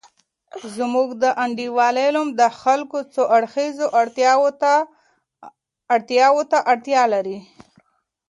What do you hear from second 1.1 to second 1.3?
د